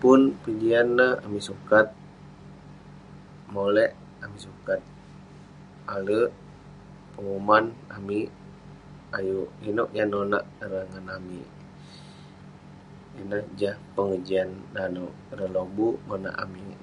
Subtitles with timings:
[0.00, 1.86] Pun kejian neh, amik sukat
[3.54, 3.90] molek
[4.24, 4.80] amik sukat
[5.94, 6.32] ale'ek
[7.14, 7.64] penguman
[7.96, 8.28] amik
[9.16, 11.48] ayuk inouk yah nonah ireh ngan amik.
[13.20, 16.74] Ineh jah pengejian nanouk ireh lobuk monak amik.